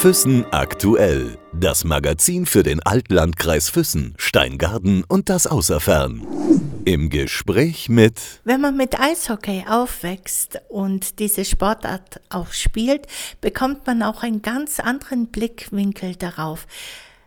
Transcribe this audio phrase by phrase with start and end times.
[0.00, 1.36] Füssen aktuell.
[1.52, 6.26] Das Magazin für den Altlandkreis Füssen, Steingarten und das Außerfern.
[6.86, 8.14] Im Gespräch mit.
[8.44, 13.08] Wenn man mit Eishockey aufwächst und diese Sportart auch spielt,
[13.42, 16.66] bekommt man auch einen ganz anderen Blickwinkel darauf.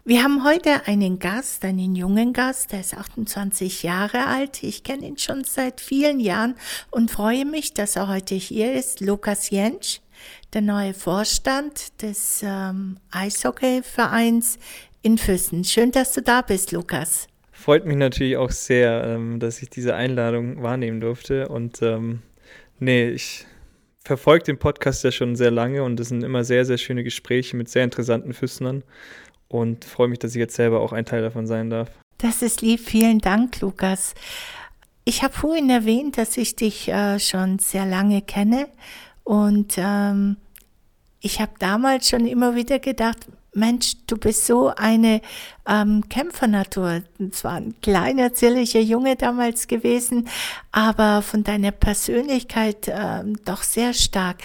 [0.03, 4.63] Wir haben heute einen Gast, einen jungen Gast, der ist 28 Jahre alt.
[4.63, 6.55] Ich kenne ihn schon seit vielen Jahren
[6.89, 8.99] und freue mich, dass er heute hier ist.
[8.99, 9.99] Lukas Jentsch
[10.53, 14.59] der neue Vorstand des ähm, Eishockeyvereins
[15.01, 15.63] in Füssen.
[15.63, 17.27] Schön, dass du da bist, Lukas.
[17.51, 21.47] Freut mich natürlich auch sehr, ähm, dass ich diese Einladung wahrnehmen durfte.
[21.47, 22.21] Und ähm,
[22.79, 23.45] nee, ich
[24.03, 27.55] verfolge den Podcast ja schon sehr lange und es sind immer sehr, sehr schöne Gespräche
[27.55, 28.83] mit sehr interessanten Füssnern
[29.47, 31.89] und freue mich, dass ich jetzt selber auch ein Teil davon sein darf.
[32.17, 32.79] Das ist lieb.
[32.79, 34.13] Vielen Dank, Lukas.
[35.05, 38.67] Ich habe vorhin erwähnt, dass ich dich äh, schon sehr lange kenne
[39.23, 40.37] und ähm,
[41.19, 45.21] ich habe damals schon immer wieder gedacht, Mensch, du bist so eine
[45.67, 47.03] ähm, Kämpfernatur.
[47.31, 50.27] Zwar ein kleiner, zierlicher Junge damals gewesen,
[50.71, 54.37] aber von deiner Persönlichkeit ähm, doch sehr stark.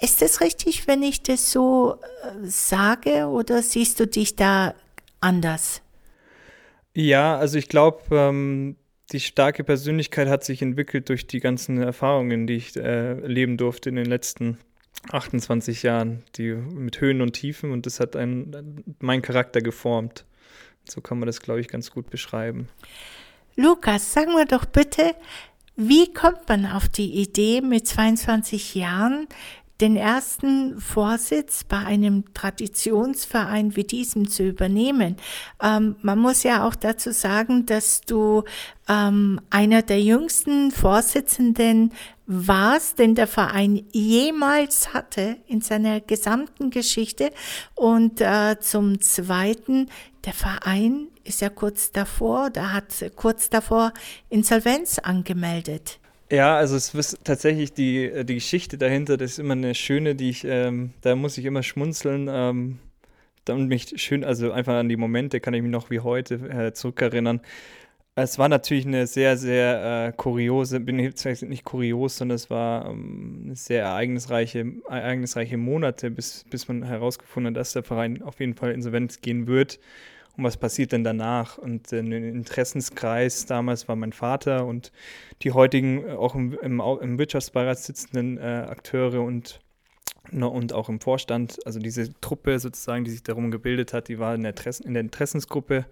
[0.00, 4.74] Ist es richtig, wenn ich das so äh, sage oder siehst du dich da
[5.20, 5.80] anders?
[6.92, 8.76] Ja, also ich glaube, ähm,
[9.12, 13.16] die starke Persönlichkeit hat sich entwickelt durch die ganzen Erfahrungen, die ich äh,
[13.56, 14.58] durfte in den letzten
[15.10, 20.24] 28 Jahren, die mit Höhen und Tiefen und das hat einen, meinen Charakter geformt.
[20.88, 22.68] So kann man das, glaube ich, ganz gut beschreiben.
[23.56, 25.14] Lukas, sag mir doch bitte,
[25.76, 29.26] wie kommt man auf die Idee, mit 22 Jahren
[29.80, 35.16] den ersten Vorsitz bei einem Traditionsverein wie diesem zu übernehmen.
[35.60, 38.44] Ähm, man muss ja auch dazu sagen, dass du
[38.88, 41.92] ähm, einer der jüngsten Vorsitzenden
[42.26, 47.32] warst, den der Verein jemals hatte in seiner gesamten Geschichte.
[47.74, 49.88] Und äh, zum Zweiten,
[50.24, 53.92] der Verein ist ja kurz davor, da hat kurz davor
[54.28, 55.98] Insolvenz angemeldet.
[56.30, 60.14] Ja, also es ist tatsächlich die, äh, die Geschichte dahinter, das ist immer eine schöne,
[60.14, 62.28] die ich, ähm, da muss ich immer schmunzeln.
[62.30, 62.78] Ähm,
[63.48, 66.72] und mich schön, also einfach an die Momente kann ich mich noch wie heute äh,
[66.72, 67.40] zurückerinnern.
[68.16, 72.90] Es war natürlich eine sehr, sehr äh, kuriose, bin ich nicht kurios, sondern es war
[72.90, 78.54] ähm, sehr ereignisreiche, ereignisreiche Monate, bis, bis man herausgefunden hat, dass der Verein auf jeden
[78.54, 79.78] Fall insolvent gehen wird
[80.36, 81.58] und was passiert denn danach?
[81.58, 84.90] Und äh, ein Interessenskreis damals war mein Vater und
[85.42, 89.60] die heutigen, äh, auch im, im, im Wirtschaftsbeirat sitzenden äh, Akteure und,
[90.30, 94.18] ne, und auch im Vorstand, also diese Truppe sozusagen, die sich darum gebildet hat, die
[94.18, 95.86] war in der, Interessen, in der Interessensgruppe.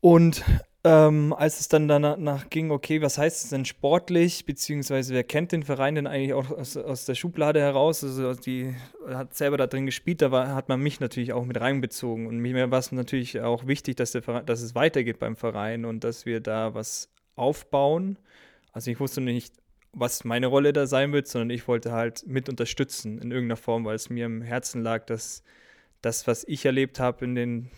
[0.00, 0.44] Und
[0.86, 5.50] ähm, als es dann danach ging, okay, was heißt es denn sportlich, beziehungsweise wer kennt
[5.50, 8.04] den Verein denn eigentlich auch aus, aus der Schublade heraus?
[8.04, 8.72] Also die
[9.08, 12.28] hat selber da drin gespielt, da war, hat man mich natürlich auch mit reinbezogen.
[12.28, 15.84] Und mir war es natürlich auch wichtig, dass, der Verein, dass es weitergeht beim Verein
[15.84, 18.16] und dass wir da was aufbauen.
[18.70, 19.54] Also ich wusste nicht,
[19.92, 23.84] was meine Rolle da sein wird, sondern ich wollte halt mit unterstützen in irgendeiner Form,
[23.84, 25.42] weil es mir im Herzen lag, dass
[26.00, 27.70] das, was ich erlebt habe in den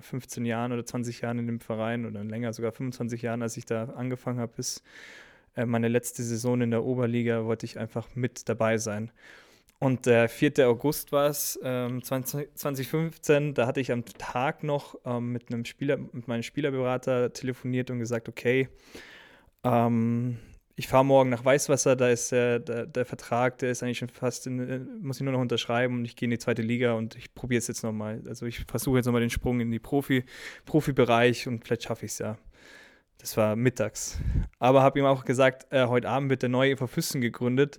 [0.00, 3.64] 15 Jahren oder 20 Jahren in dem Verein oder länger, sogar 25 Jahren, als ich
[3.64, 4.82] da angefangen habe, bis
[5.56, 9.10] äh, meine letzte Saison in der Oberliga, wollte ich einfach mit dabei sein.
[9.78, 10.68] Und der 4.
[10.68, 15.64] August war es, ähm, 20, 2015, da hatte ich am Tag noch ähm, mit einem
[15.64, 18.68] Spieler, mit meinem Spielerberater telefoniert und gesagt, okay,
[19.64, 20.38] ähm,
[20.80, 24.08] ich fahre morgen nach Weißwasser, da ist der, der, der, Vertrag, der ist eigentlich schon
[24.08, 26.94] fast, in, äh, muss ich nur noch unterschreiben und ich gehe in die zweite Liga
[26.94, 28.22] und ich probiere es jetzt nochmal.
[28.26, 30.24] Also ich versuche jetzt nochmal den Sprung in die Profi,
[30.64, 32.38] Profibereich und vielleicht schaffe ich es ja.
[33.18, 34.18] Das war mittags.
[34.58, 37.78] Aber habe ihm auch gesagt, äh, heute Abend wird der neue EV Füssen gegründet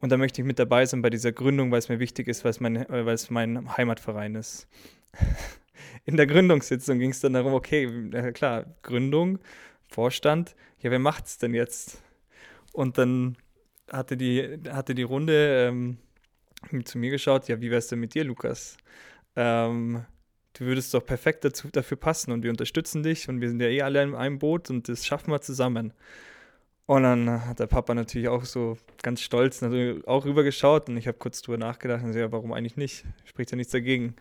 [0.00, 2.44] und da möchte ich mit dabei sein bei dieser Gründung, weil es mir wichtig ist,
[2.44, 4.68] weil es mein, äh, mein Heimatverein ist.
[6.04, 9.38] in der Gründungssitzung ging es dann darum, okay, klar, Gründung,
[9.88, 12.03] Vorstand, ja, wer macht es denn jetzt?
[12.74, 13.36] Und dann
[13.90, 15.98] hatte die, hatte die Runde ähm,
[16.84, 18.76] zu mir geschaut, ja, wie wär's denn mit dir, Lukas?
[19.36, 20.04] Ähm,
[20.54, 23.68] du würdest doch perfekt dazu, dafür passen und wir unterstützen dich und wir sind ja
[23.68, 25.92] eh alle in einem Boot und das schaffen wir zusammen.
[26.86, 31.16] Und dann hat der Papa natürlich auch so ganz stolz auch rübergeschaut und ich habe
[31.16, 33.04] kurz drüber nachgedacht und gesagt, ja, warum eigentlich nicht?
[33.24, 34.16] Spricht ja nichts dagegen.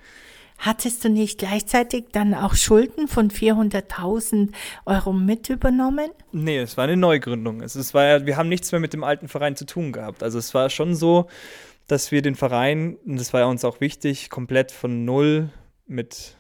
[0.65, 4.53] Hattest du nicht gleichzeitig dann auch Schulden von 400.000
[4.85, 6.09] Euro mit übernommen?
[6.31, 7.59] Nee, es war eine Neugründung.
[7.59, 10.23] Es, war wir haben nichts mehr mit dem alten Verein zu tun gehabt.
[10.23, 11.27] Also es war schon so,
[11.87, 15.49] dass wir den Verein, und das war uns auch wichtig, komplett von null
[15.85, 16.37] mit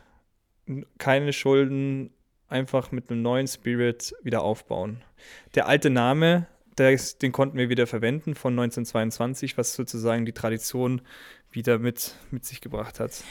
[0.97, 2.11] keine Schulden,
[2.47, 5.01] einfach mit einem neuen Spirit wieder aufbauen.
[5.55, 6.47] Der alte Name,
[6.77, 11.01] das, den konnten wir wieder verwenden von 1922, was sozusagen die Tradition
[11.51, 13.21] wieder mit, mit sich gebracht hat.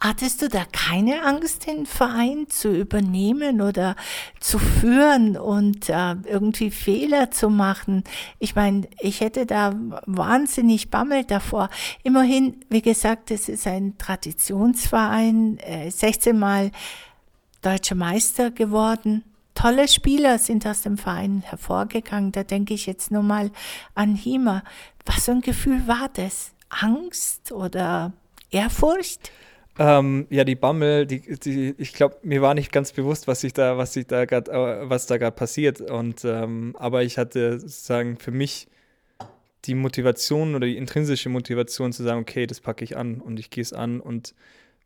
[0.00, 3.96] Hattest du da keine Angst, den Verein zu übernehmen oder
[4.40, 8.04] zu führen und äh, irgendwie Fehler zu machen?
[8.38, 9.72] Ich meine, ich hätte da
[10.06, 11.70] wahnsinnig Bammel davor.
[12.02, 16.70] Immerhin, wie gesagt, es ist ein Traditionsverein, äh, 16 Mal
[17.62, 19.24] deutscher Meister geworden.
[19.54, 22.32] Tolle Spieler sind aus dem Verein hervorgegangen.
[22.32, 23.50] Da denke ich jetzt nur mal
[23.94, 24.64] an Hima.
[25.06, 26.50] Was für ein Gefühl war das?
[26.68, 28.12] Angst oder
[28.50, 29.30] Ehrfurcht?
[29.76, 33.52] Ähm, ja, die Bammel, die, die, ich glaube, mir war nicht ganz bewusst, was sich
[33.52, 35.80] da, was sich da gerade, äh, was da gerade passiert.
[35.80, 38.68] Und ähm, aber ich hatte sozusagen für mich
[39.64, 43.50] die Motivation oder die intrinsische Motivation zu sagen, okay, das packe ich an und ich
[43.50, 44.34] gehe es an und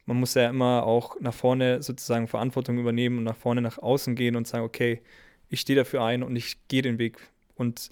[0.07, 4.15] man muss ja immer auch nach vorne sozusagen Verantwortung übernehmen und nach vorne nach außen
[4.15, 5.03] gehen und sagen, okay,
[5.51, 7.19] ich stehe dafür ein und ich gehe den Weg.
[7.57, 7.91] Und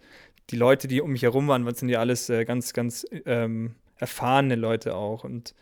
[0.51, 4.55] die Leute, die um mich herum waren, sind ja alles äh, ganz, ganz ähm, erfahrene
[4.55, 5.55] Leute auch und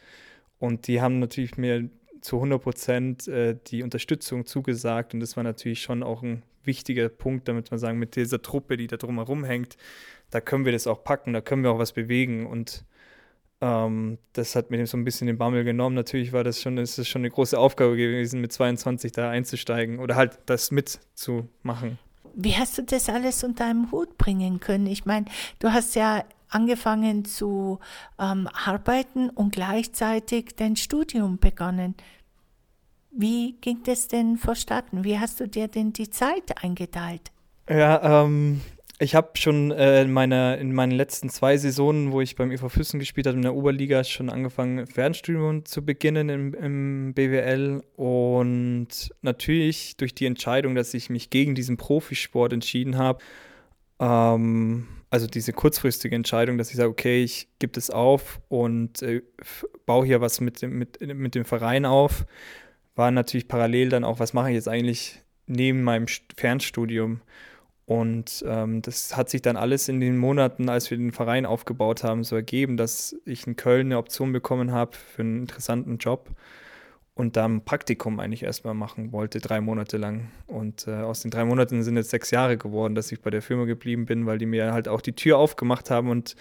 [0.64, 1.90] und die haben natürlich mir
[2.22, 5.12] zu 100 Prozent äh, die Unterstützung zugesagt.
[5.12, 8.78] Und das war natürlich schon auch ein wichtiger Punkt, damit man sagen, mit dieser Truppe,
[8.78, 9.76] die da drumherum hängt,
[10.30, 12.46] da können wir das auch packen, da können wir auch was bewegen.
[12.46, 12.86] Und
[13.60, 15.94] ähm, das hat mir so ein bisschen den Bammel genommen.
[15.94, 19.98] Natürlich war das schon, ist das schon eine große Aufgabe gewesen, mit 22 da einzusteigen
[19.98, 21.98] oder halt das mitzumachen.
[22.34, 24.86] Wie hast du das alles unter einem Hut bringen können?
[24.86, 25.26] Ich meine,
[25.58, 27.80] du hast ja angefangen zu
[28.18, 31.94] ähm, arbeiten und gleichzeitig dein Studium begonnen.
[33.10, 35.04] Wie ging das denn vonstatten?
[35.04, 37.30] Wie hast du dir denn die Zeit eingeteilt?
[37.68, 38.60] Ja, ähm,
[38.98, 42.68] ich habe schon äh, in, meiner, in meinen letzten zwei Saisonen, wo ich beim EV
[42.68, 47.82] Füssen gespielt habe, in der Oberliga, schon angefangen, Fernstudium zu beginnen im, im BWL.
[47.96, 48.88] Und
[49.22, 53.22] natürlich durch die Entscheidung, dass ich mich gegen diesen Profisport entschieden habe,
[54.00, 59.22] ähm, also diese kurzfristige Entscheidung, dass ich sage, okay, ich gebe das auf und äh,
[59.86, 62.26] baue hier was mit dem, mit, mit dem Verein auf,
[62.96, 66.06] war natürlich parallel dann auch, was mache ich jetzt eigentlich neben meinem
[66.36, 67.20] Fernstudium.
[67.86, 72.02] Und ähm, das hat sich dann alles in den Monaten, als wir den Verein aufgebaut
[72.02, 76.30] haben, so ergeben, dass ich in Köln eine Option bekommen habe für einen interessanten Job
[77.14, 80.30] und da ein Praktikum eigentlich erstmal machen wollte, drei Monate lang.
[80.46, 83.42] Und äh, aus den drei Monaten sind jetzt sechs Jahre geworden, dass ich bei der
[83.42, 86.34] Firma geblieben bin, weil die mir halt auch die Tür aufgemacht haben und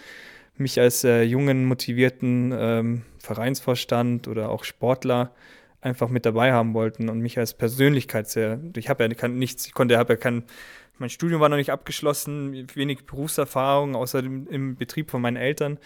[0.56, 5.32] mich als äh, jungen, motivierten ähm, Vereinsvorstand oder auch Sportler
[5.80, 9.66] einfach mit dabei haben wollten und mich als Persönlichkeit sehr, ich habe ja kein, nichts,
[9.66, 10.44] ich konnte, habe ja kein,
[10.98, 15.78] mein Studium war noch nicht abgeschlossen, wenig Berufserfahrung, außer dem, im Betrieb von meinen Eltern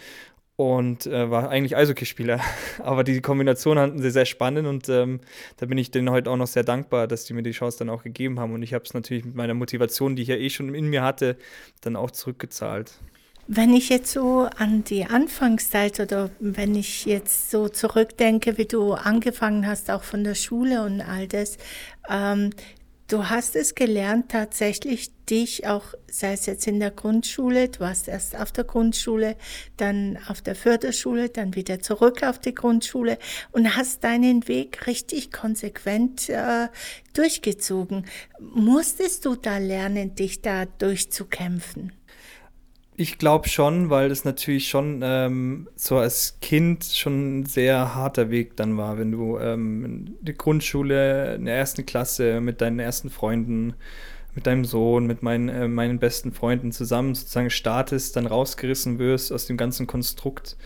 [0.59, 2.41] und äh, war eigentlich Eishockeyspieler.
[2.79, 5.21] Aber die Kombination hatten sie sehr spannend und ähm,
[5.55, 7.89] da bin ich denen heute auch noch sehr dankbar, dass die mir die Chance dann
[7.89, 8.53] auch gegeben haben.
[8.53, 11.01] Und ich habe es natürlich mit meiner Motivation, die ich ja eh schon in mir
[11.01, 11.37] hatte,
[11.79, 12.91] dann auch zurückgezahlt.
[13.47, 18.91] Wenn ich jetzt so an die Anfangszeit oder wenn ich jetzt so zurückdenke, wie du
[18.91, 21.57] angefangen hast, auch von der Schule und all das,
[22.09, 22.49] ähm,
[23.09, 28.07] Du hast es gelernt, tatsächlich dich auch, sei es jetzt in der Grundschule, du warst
[28.07, 29.35] erst auf der Grundschule,
[29.77, 33.17] dann auf der Förderschule, dann wieder zurück auf die Grundschule
[33.51, 36.67] und hast deinen Weg richtig konsequent äh,
[37.13, 38.05] durchgezogen.
[38.39, 41.98] Musstest du da lernen, dich da durchzukämpfen?
[43.01, 48.29] Ich glaube schon, weil das natürlich schon ähm, so als Kind schon ein sehr harter
[48.29, 53.09] Weg dann war, wenn du ähm, die Grundschule in der ersten Klasse mit deinen ersten
[53.09, 53.73] Freunden,
[54.35, 59.31] mit deinem Sohn, mit meinen, äh, meinen besten Freunden zusammen sozusagen startest, dann rausgerissen wirst
[59.31, 60.57] aus dem ganzen Konstrukt.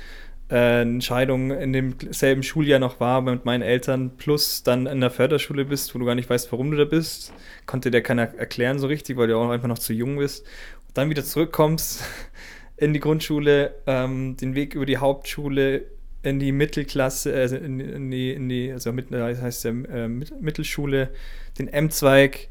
[0.49, 5.65] Äh, Entscheidung in demselben Schuljahr noch war mit meinen Eltern, plus dann in der Förderschule
[5.65, 7.31] bist, wo du gar nicht weißt, warum du da bist.
[7.67, 10.43] Konnte dir keiner erklären so richtig, weil du auch einfach noch zu jung bist
[10.93, 12.03] dann wieder zurückkommst
[12.77, 15.85] in die Grundschule, ähm, den Weg über die Hauptschule
[16.23, 21.09] in die Mittelklasse, also in, in, die, in die, also mit, das heißt äh, Mittelschule,
[21.59, 22.47] den M-Zweig,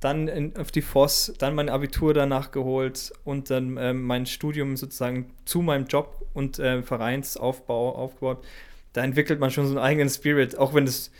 [0.00, 4.76] dann in, auf die FOS, dann mein Abitur danach geholt und dann ähm, mein Studium
[4.76, 8.44] sozusagen zu meinem Job und äh, Vereinsaufbau aufgebaut.
[8.92, 11.10] Da entwickelt man schon so einen eigenen Spirit, auch wenn das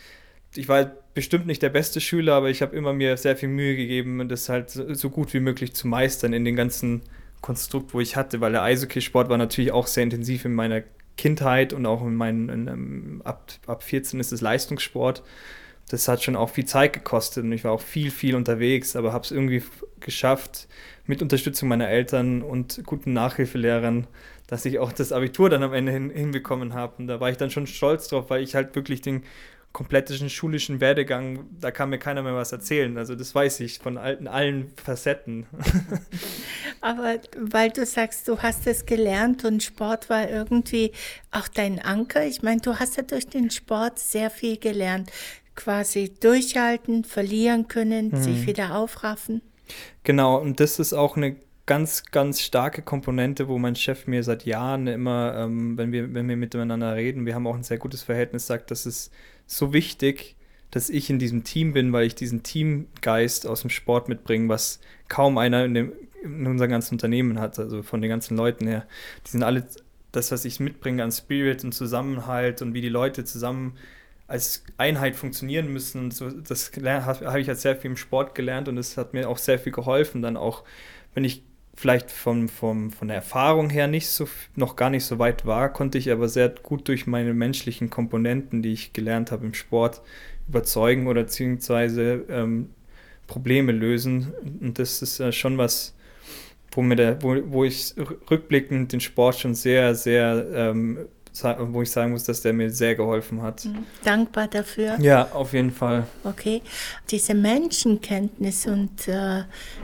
[0.57, 3.75] ich war bestimmt nicht der beste Schüler, aber ich habe immer mir sehr viel Mühe
[3.75, 7.01] gegeben, das halt so gut wie möglich zu meistern in den ganzen
[7.41, 10.83] Konstrukt, wo ich hatte, weil der Eishockeysport war natürlich auch sehr intensiv in meiner
[11.17, 15.23] Kindheit und auch in meinen, in, in, ab, ab 14 ist es Leistungssport.
[15.89, 19.13] Das hat schon auch viel Zeit gekostet und ich war auch viel, viel unterwegs, aber
[19.13, 19.63] habe es irgendwie
[19.99, 20.67] geschafft,
[21.05, 24.07] mit Unterstützung meiner Eltern und guten Nachhilfelehrern,
[24.47, 26.95] dass ich auch das Abitur dann am Ende hin, hinbekommen habe.
[26.97, 29.23] Und da war ich dann schon stolz drauf, weil ich halt wirklich den
[29.75, 32.97] kompletten schulischen Werdegang, da kann mir keiner mehr was erzählen.
[32.97, 35.47] Also das weiß ich von alten, allen Facetten.
[36.81, 40.93] Aber weil du sagst, du hast es gelernt und Sport war irgendwie
[41.29, 42.25] auch dein Anker.
[42.25, 45.11] Ich meine, du hast ja durch den Sport sehr viel gelernt.
[45.55, 48.23] Quasi durchhalten, verlieren können, mhm.
[48.23, 49.41] sich wieder aufraffen.
[50.03, 54.45] Genau, und das ist auch eine ganz, ganz starke Komponente, wo mein Chef mir seit
[54.45, 58.03] Jahren immer, ähm, wenn, wir, wenn wir miteinander reden, wir haben auch ein sehr gutes
[58.03, 59.11] Verhältnis, sagt, das ist
[59.45, 60.35] so wichtig,
[60.71, 64.79] dass ich in diesem Team bin, weil ich diesen Teamgeist aus dem Sport mitbringe, was
[65.07, 68.85] kaum einer in, dem, in unserem ganzen Unternehmen hat, also von den ganzen Leuten her.
[69.25, 69.65] Die sind alle
[70.11, 73.77] das, was ich mitbringe an Spirit und Zusammenhalt und wie die Leute zusammen
[74.27, 76.11] als Einheit funktionieren müssen.
[76.11, 79.37] So, das habe ich halt sehr viel im Sport gelernt und es hat mir auch
[79.37, 80.63] sehr viel geholfen, dann auch,
[81.13, 81.43] wenn ich
[81.75, 85.71] vielleicht vom, vom, von der Erfahrung her nicht so, noch gar nicht so weit war,
[85.71, 90.01] konnte ich aber sehr gut durch meine menschlichen Komponenten, die ich gelernt habe im Sport,
[90.47, 92.69] überzeugen oder beziehungsweise ähm,
[93.27, 94.33] Probleme lösen.
[94.61, 95.95] Und das ist äh, schon was,
[96.71, 97.93] wo, mir der, wo, wo ich
[98.29, 100.99] rückblickend den Sport schon sehr, sehr ähm,
[101.43, 103.65] wo ich sagen muss, dass der mir sehr geholfen hat.
[103.65, 103.83] Mhm.
[104.03, 104.97] Dankbar dafür.
[104.99, 106.07] Ja, auf jeden Fall.
[106.23, 106.61] Okay.
[107.09, 109.43] Diese Menschenkenntnis und äh,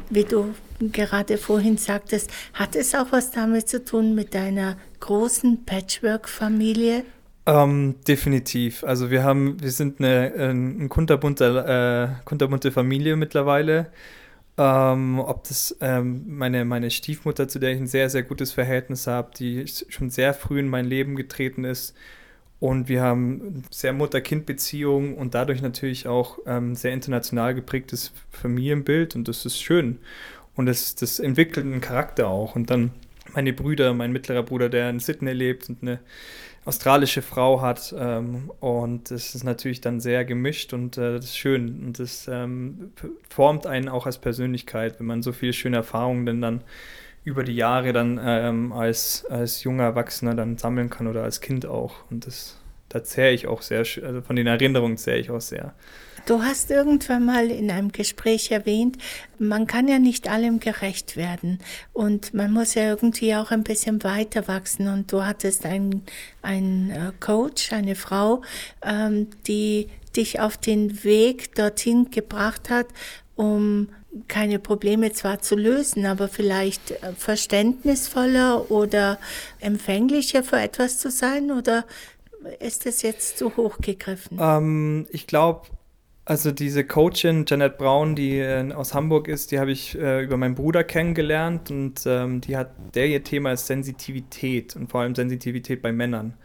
[0.10, 5.66] wie du gerade vorhin sagtest, hat es auch was damit zu tun mit deiner großen
[5.66, 7.04] Patchwork-Familie?
[7.46, 8.84] Ähm, definitiv.
[8.84, 13.88] Also wir haben, wir sind eine, eine kunterbunte, äh, kunterbunte Familie mittlerweile.
[14.64, 19.08] Ähm, ob das ähm, meine, meine Stiefmutter, zu der ich ein sehr, sehr gutes Verhältnis
[19.08, 21.96] habe, die schon sehr früh in mein Leben getreten ist.
[22.60, 29.28] Und wir haben sehr Mutter-Kind-Beziehungen und dadurch natürlich auch ähm, sehr international geprägtes Familienbild und
[29.28, 29.98] das ist schön.
[30.56, 32.56] Und das, das entwickelt einen Charakter auch.
[32.56, 32.92] Und dann
[33.34, 36.00] meine Brüder, mein mittlerer Bruder, der in Sydney lebt und eine
[36.66, 37.94] australische Frau hat.
[37.98, 41.84] Ähm, und das ist natürlich dann sehr gemischt und äh, das ist schön.
[41.86, 42.92] Und das ähm,
[43.30, 46.62] formt einen auch als Persönlichkeit, wenn man so viele schöne Erfahrungen denn dann
[47.24, 51.66] über die Jahre dann ähm, als, als junger Erwachsener dann sammeln kann oder als Kind
[51.66, 51.96] auch.
[52.10, 52.58] Und das,
[52.90, 55.74] da zähre ich auch sehr, also von den Erinnerungen zähre ich auch sehr.
[56.26, 58.98] Du hast irgendwann mal in einem Gespräch erwähnt,
[59.40, 61.60] man kann ja nicht allem gerecht werden
[61.94, 64.88] und man muss ja irgendwie auch ein bisschen weiter wachsen.
[64.88, 66.04] Und du hattest einen,
[66.42, 68.42] einen äh, Coach, eine Frau,
[68.84, 72.88] ähm, die dich auf den Weg dorthin gebracht hat,
[73.36, 73.90] um
[74.28, 79.18] keine Probleme zwar zu lösen, aber vielleicht äh, verständnisvoller oder
[79.60, 81.52] empfänglicher für etwas zu sein?
[81.52, 81.86] Oder
[82.60, 84.38] ist das jetzt zu hoch gegriffen?
[84.40, 85.68] Ähm, ich glaube,
[86.26, 90.38] also diese Coachin Janet Braun, die äh, aus Hamburg ist, die habe ich äh, über
[90.38, 95.16] meinen Bruder kennengelernt und ähm, die hat, der ihr Thema ist Sensitivität und vor allem
[95.16, 96.36] Sensitivität bei Männern.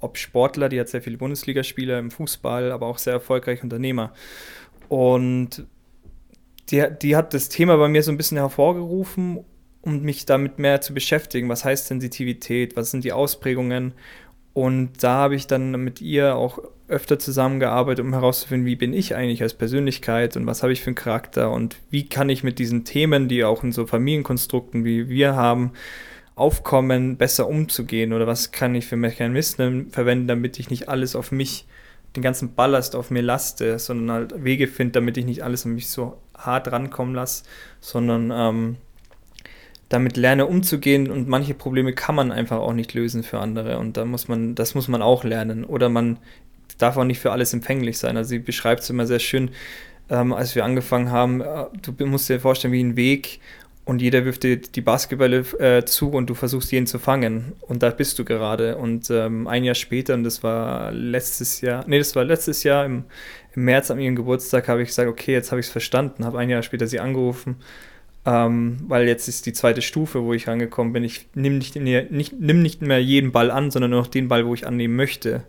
[0.00, 4.12] Ob Sportler, die hat sehr viele Bundesligaspieler im Fußball, aber auch sehr erfolgreiche Unternehmer.
[4.88, 5.66] Und
[6.70, 9.44] die, die hat das Thema bei mir so ein bisschen hervorgerufen,
[9.82, 11.48] um mich damit mehr zu beschäftigen.
[11.48, 12.76] Was heißt Sensitivität?
[12.76, 13.92] Was sind die Ausprägungen?
[14.54, 19.14] Und da habe ich dann mit ihr auch öfter zusammengearbeitet, um herauszufinden, wie bin ich
[19.16, 22.58] eigentlich als Persönlichkeit und was habe ich für einen Charakter und wie kann ich mit
[22.58, 25.72] diesen Themen, die auch in so Familienkonstrukten wie wir haben,
[26.36, 31.32] aufkommen, besser umzugehen oder was kann ich für Mechanismen verwenden, damit ich nicht alles auf
[31.32, 31.66] mich,
[32.16, 35.74] den ganzen Ballast auf mir laste, sondern halt Wege finde, damit ich nicht alles an
[35.74, 37.44] mich so hart rankommen lasse,
[37.80, 38.76] sondern ähm,
[39.88, 43.96] damit lerne umzugehen und manche Probleme kann man einfach auch nicht lösen für andere und
[43.96, 46.18] da muss man, das muss man auch lernen oder man
[46.78, 48.16] darf auch nicht für alles empfänglich sein.
[48.16, 49.50] Also sie beschreibt es immer sehr schön,
[50.10, 53.40] ähm, als wir angefangen haben, äh, du musst dir vorstellen wie ein Weg
[53.84, 57.82] und jeder wirft dir die Basketbälle äh, zu und du versuchst jeden zu fangen und
[57.82, 61.98] da bist du gerade und ähm, ein Jahr später und das war letztes Jahr, nee,
[61.98, 63.04] das war letztes Jahr im,
[63.54, 66.38] im März an ihrem Geburtstag habe ich gesagt, okay, jetzt habe ich es verstanden, habe
[66.38, 67.56] ein Jahr später sie angerufen
[68.26, 71.04] ähm, weil jetzt ist die zweite Stufe, wo ich rangekommen bin.
[71.04, 74.46] Ich nehme nicht, nicht, nimm nicht mehr jeden Ball an, sondern nur noch den Ball,
[74.46, 75.44] wo ich annehmen möchte.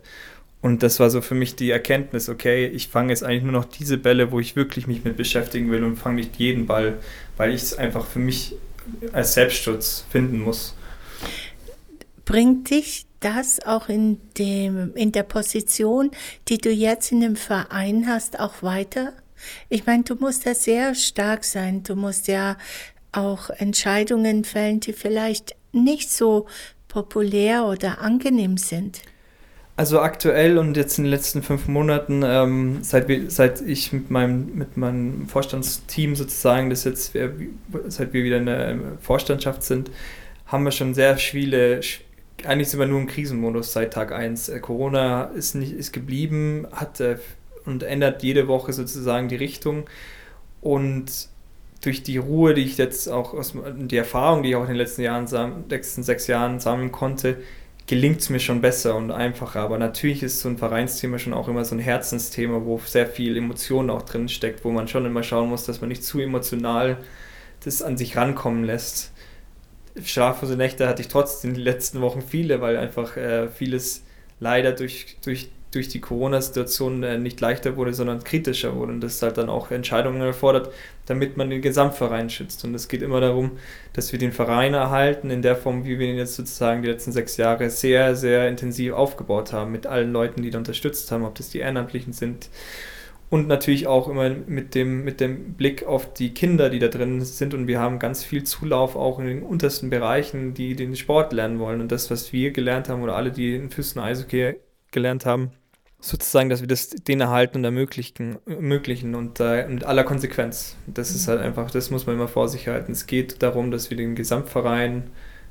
[0.60, 3.66] Und das war so für mich die Erkenntnis, okay, ich fange jetzt eigentlich nur noch
[3.66, 6.98] diese Bälle, wo ich wirklich mich mit beschäftigen will und fange nicht jeden Ball,
[7.36, 8.56] weil ich es einfach für mich
[9.12, 10.74] als Selbstschutz finden muss.
[12.24, 16.10] Bringt dich das auch in, dem, in der Position,
[16.48, 19.12] die du jetzt in dem Verein hast, auch weiter?
[19.68, 21.82] Ich meine, du musst ja sehr stark sein.
[21.82, 22.56] Du musst ja
[23.12, 26.46] auch Entscheidungen fällen, die vielleicht nicht so
[26.88, 29.02] populär oder angenehm sind.
[29.78, 34.10] Also aktuell und jetzt in den letzten fünf Monaten, ähm, seit, wir, seit ich mit
[34.10, 37.12] meinem, mit meinem Vorstandsteam sozusagen, das jetzt,
[37.88, 39.90] seit wir wieder in der Vorstandschaft sind,
[40.46, 41.80] haben wir schon sehr viele,
[42.44, 44.48] eigentlich sind wir nur im Krisenmodus seit Tag 1.
[44.48, 47.18] Äh, Corona ist, nicht, ist geblieben, hat äh,
[47.66, 49.84] und ändert jede Woche sozusagen die Richtung.
[50.60, 51.28] Und
[51.82, 54.76] durch die Ruhe, die ich jetzt auch aus die Erfahrung, die ich auch in den
[54.76, 57.36] letzten Jahren, letzten sechs Jahren sammeln konnte,
[57.86, 59.60] gelingt es mir schon besser und einfacher.
[59.60, 63.36] Aber natürlich ist so ein Vereinsthema schon auch immer so ein Herzensthema, wo sehr viel
[63.36, 66.98] Emotion auch drin steckt, wo man schon immer schauen muss, dass man nicht zu emotional
[67.64, 69.12] das an sich rankommen lässt.
[70.02, 74.02] Schlaflose Nächte hatte ich trotzdem den letzten Wochen viele, weil einfach äh, vieles
[74.40, 79.22] leider durch, durch durch die Corona-Situation äh, nicht leichter wurde, sondern kritischer wurde und das
[79.22, 80.72] halt dann auch Entscheidungen erfordert,
[81.04, 82.64] damit man den Gesamtverein schützt.
[82.64, 83.52] Und es geht immer darum,
[83.92, 87.12] dass wir den Verein erhalten in der Form, wie wir ihn jetzt sozusagen die letzten
[87.12, 91.36] sechs Jahre sehr, sehr intensiv aufgebaut haben, mit allen Leuten, die da unterstützt haben, ob
[91.36, 92.48] das die Ehrenamtlichen sind.
[93.28, 97.20] Und natürlich auch immer mit dem, mit dem Blick auf die Kinder, die da drin
[97.20, 97.54] sind.
[97.54, 101.58] Und wir haben ganz viel Zulauf auch in den untersten Bereichen, die den Sport lernen
[101.58, 101.80] wollen.
[101.80, 104.54] Und das, was wir gelernt haben oder alle, die in Füßen Eishockey
[104.92, 105.50] gelernt haben,
[106.08, 110.76] sozusagen, dass wir das denen erhalten und ermöglichen, ermöglichen und äh, mit aller Konsequenz.
[110.86, 112.92] Das ist halt einfach, das muss man immer vor sich halten.
[112.92, 115.10] Es geht darum, dass wir den Gesamtverein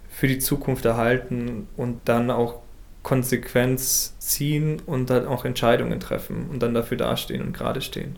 [0.09, 2.61] für die Zukunft erhalten und dann auch
[3.03, 8.17] Konsequenz ziehen und dann auch Entscheidungen treffen und dann dafür dastehen und gerade stehen.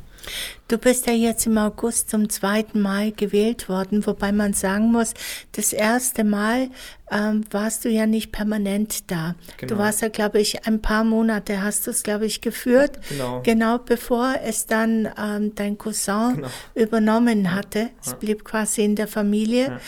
[0.68, 5.14] Du bist ja jetzt im August zum zweiten Mal gewählt worden, wobei man sagen muss,
[5.54, 6.70] das erste Mal
[7.10, 9.36] ähm, warst du ja nicht permanent da.
[9.58, 9.74] Genau.
[9.74, 13.00] Du warst ja, glaube ich, ein paar Monate hast du es, glaube ich, geführt.
[13.10, 13.42] Genau.
[13.44, 16.48] Genau bevor es dann ähm, dein Cousin genau.
[16.76, 17.90] übernommen hatte.
[18.04, 19.66] Es blieb quasi in der Familie.
[19.68, 19.80] Ja.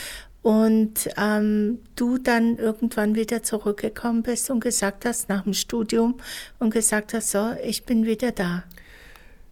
[0.42, 6.16] Und ähm, du dann irgendwann wieder zurückgekommen bist und gesagt hast, nach dem Studium,
[6.60, 8.64] und gesagt hast, so, ich bin wieder da.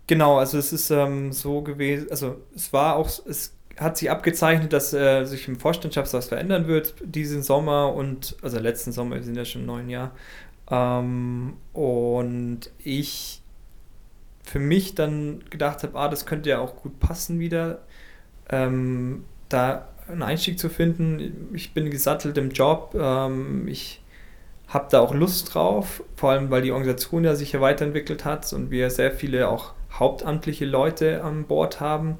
[0.08, 4.72] Genau, also es ist ähm, so gewesen, also es war auch, es hat sich abgezeichnet,
[4.74, 9.24] dass äh, sich im Vorstandschaft was verändern wird diesen Sommer und, also letzten Sommer, wir
[9.24, 10.12] sind ja schon im neuen Jahr.
[10.72, 13.42] Ähm, und ich
[14.44, 17.80] für mich dann gedacht habe, ah, das könnte ja auch gut passen wieder,
[18.50, 21.50] ähm, da einen Einstieg zu finden.
[21.54, 24.02] Ich bin gesattelt im Job, ähm, ich
[24.70, 28.52] habe da auch Lust drauf, vor allem weil die Organisation ja sich ja weiterentwickelt hat
[28.54, 32.18] und wir sehr viele auch hauptamtliche Leute an Bord haben,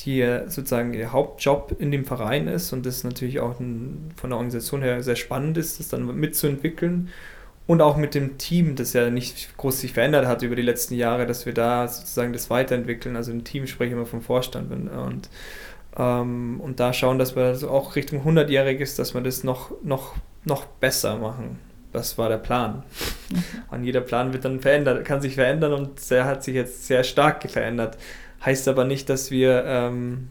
[0.00, 4.36] die sozusagen ihr Hauptjob in dem Verein ist und das natürlich auch ein, von der
[4.36, 7.08] Organisation her sehr spannend ist, das dann mitzuentwickeln
[7.66, 10.94] und auch mit dem Team, das ja nicht groß sich verändert hat über die letzten
[10.94, 13.16] Jahre, dass wir da sozusagen das weiterentwickeln.
[13.16, 15.28] Also ein Team spreche ich immer vom Vorstand und,
[15.96, 20.14] ähm, und da schauen, dass wir also auch Richtung 100-Jähriges, dass wir das noch, noch,
[20.44, 21.58] noch besser machen.
[21.96, 22.82] Das war der Plan.
[23.70, 27.04] Und jeder Plan wird dann verändert, kann sich verändern und der hat sich jetzt sehr
[27.04, 27.96] stark verändert.
[28.44, 30.28] Heißt aber nicht, dass wir, ähm,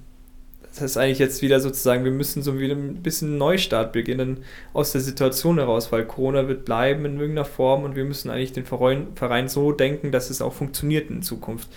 [0.70, 4.92] das heißt eigentlich jetzt wieder sozusagen, wir müssen so wieder ein bisschen Neustart beginnen aus
[4.92, 8.66] der Situation heraus, weil Corona wird bleiben in irgendeiner Form und wir müssen eigentlich den
[8.66, 11.70] Verein, Verein so denken, dass es auch funktioniert in Zukunft,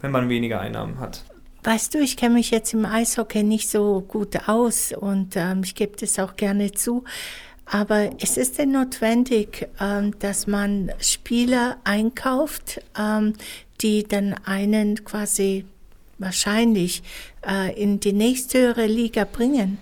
[0.00, 1.22] wenn man weniger Einnahmen hat.
[1.62, 5.76] Weißt du, ich kenne mich jetzt im Eishockey nicht so gut aus und ähm, ich
[5.76, 7.04] gebe das auch gerne zu.
[7.66, 13.32] Aber es ist denn notwendig, ähm, dass man Spieler einkauft, ähm,
[13.80, 15.64] die dann einen quasi
[16.18, 17.02] wahrscheinlich
[17.46, 19.78] äh, in die nächsthöhere Liga bringen?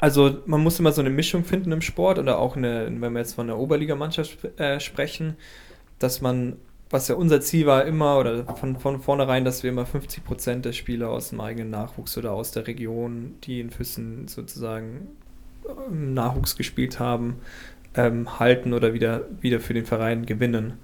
[0.00, 3.20] Also man muss immer so eine Mischung finden im Sport oder auch eine, wenn wir
[3.20, 5.36] jetzt von der Oberligamannschaft äh, sprechen,
[5.98, 6.56] dass man,
[6.88, 10.64] was ja unser Ziel war immer oder von, von vornherein, dass wir immer 50 Prozent
[10.64, 15.08] der Spieler aus dem eigenen Nachwuchs oder aus der Region, die in Füssen sozusagen
[15.90, 17.36] Nachwuchs gespielt haben,
[17.94, 20.74] ähm, halten oder wieder, wieder für den Verein gewinnen.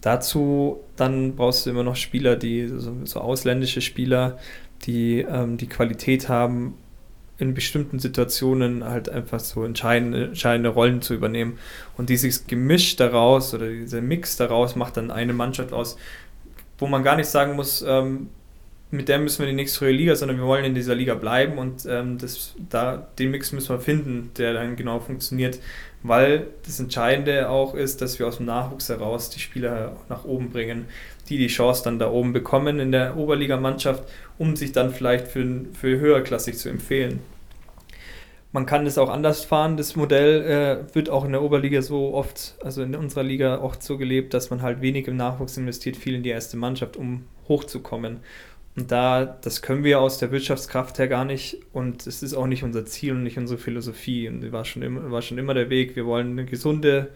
[0.00, 4.38] Dazu dann brauchst du immer noch Spieler, die so, so ausländische Spieler,
[4.82, 6.74] die ähm, die Qualität haben,
[7.40, 11.58] in bestimmten Situationen halt einfach so entscheidende, entscheidende Rollen zu übernehmen.
[11.96, 15.96] Und dieses Gemisch daraus oder dieser Mix daraus macht dann eine Mannschaft aus,
[16.78, 18.28] wo man gar nicht sagen muss, ähm,
[18.90, 21.14] mit der müssen wir in die nächste höhere Liga, sondern wir wollen in dieser Liga
[21.14, 25.60] bleiben und ähm, das, da, den Mix müssen wir finden, der dann genau funktioniert,
[26.02, 30.50] weil das Entscheidende auch ist, dass wir aus dem Nachwuchs heraus die Spieler nach oben
[30.50, 30.86] bringen,
[31.28, 34.02] die die Chance dann da oben bekommen in der Oberligamannschaft,
[34.38, 37.20] um sich dann vielleicht für, für höherklassig zu empfehlen.
[38.52, 39.76] Man kann das auch anders fahren.
[39.76, 40.42] Das Modell
[40.90, 44.34] äh, wird auch in der Oberliga so oft, also in unserer Liga oft so gelebt,
[44.34, 48.20] dass man halt wenig im Nachwuchs investiert, viel in die erste Mannschaft, um hochzukommen.
[48.76, 52.46] Und da, das können wir aus der Wirtschaftskraft her gar nicht und es ist auch
[52.46, 54.28] nicht unser Ziel und nicht unsere Philosophie.
[54.28, 55.96] Und war schon immer, war schon immer der Weg.
[55.96, 57.10] Wir wollen eine gesunde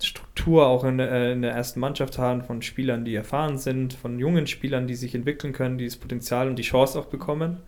[0.00, 4.18] Struktur auch in, äh, in der ersten Mannschaft haben von Spielern, die erfahren sind, von
[4.18, 7.58] jungen Spielern, die sich entwickeln können, die das Potenzial und die Chance auch bekommen.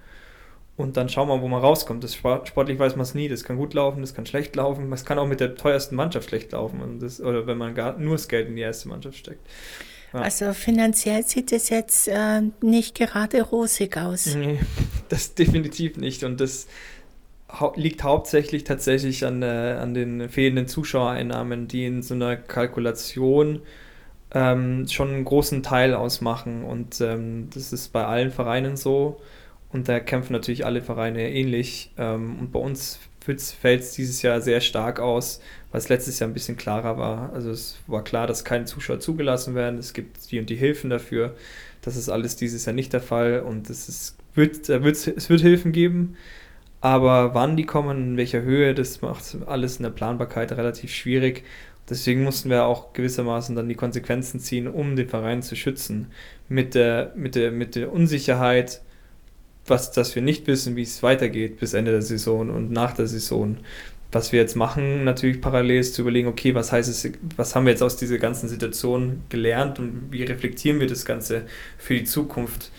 [0.77, 2.03] Und dann schauen wir, wo man rauskommt.
[2.03, 3.29] Das sportlich weiß man es nie.
[3.29, 4.93] Das kann gut laufen, das kann schlecht laufen.
[4.93, 6.81] Es kann auch mit der teuersten Mannschaft schlecht laufen.
[6.81, 9.47] Und das, oder wenn man gar nur das Geld in die erste Mannschaft steckt.
[10.15, 10.21] Ja.
[10.21, 14.35] Also finanziell sieht es jetzt äh, nicht gerade rosig aus.
[14.37, 14.61] Nee,
[15.09, 16.23] das definitiv nicht.
[16.23, 16.69] Und das
[17.51, 23.63] hau liegt hauptsächlich tatsächlich an, äh, an den fehlenden Zuschauereinnahmen, die in so einer Kalkulation
[24.33, 26.65] ähm, schon einen großen Teil ausmachen.
[26.65, 29.21] Und ähm, das ist bei allen Vereinen so.
[29.73, 31.91] Und da kämpfen natürlich alle Vereine ähnlich.
[31.99, 35.41] Ähm, und bei uns fällt es dieses Jahr sehr stark aus,
[35.73, 37.33] es letztes Jahr ein bisschen klarer war.
[37.33, 39.79] Also es war klar, dass keine Zuschauer zugelassen werden.
[39.79, 41.35] Es gibt die und die Hilfen dafür.
[41.83, 43.41] Das ist alles dieses Jahr nicht der Fall.
[43.41, 46.17] Und es, ist, wird, es wird Hilfen geben.
[46.81, 51.45] Aber wann die kommen, in welcher Höhe, das macht alles in der Planbarkeit relativ schwierig.
[51.89, 56.13] Deswegen mussten wir auch gewissermaßen dann die Konsequenzen ziehen, um den Verein zu schützen.
[56.49, 58.81] Mit der, mit der, mit der Unsicherheit,
[59.67, 63.07] was, dass wir nicht wissen, wie es weitergeht bis Ende der Saison und nach der
[63.07, 63.59] Saison.
[64.13, 67.65] Was wir jetzt machen, natürlich parallel ist zu überlegen, okay, was heißt es, was haben
[67.67, 71.47] wir jetzt aus dieser ganzen Situation gelernt und wie reflektieren wir das Ganze
[71.79, 72.71] für die Zukunft?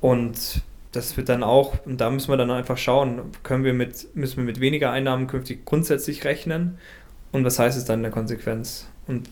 [0.00, 4.14] Und das wird dann auch, und da müssen wir dann einfach schauen, können wir mit,
[4.16, 6.78] müssen wir mit weniger Einnahmen künftig grundsätzlich rechnen
[7.32, 8.88] und was heißt es dann in der Konsequenz?
[9.06, 9.28] Und